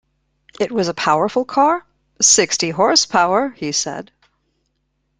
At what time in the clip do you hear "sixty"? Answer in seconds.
2.19-2.71